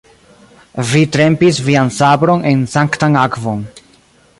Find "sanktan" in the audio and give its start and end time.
2.77-3.13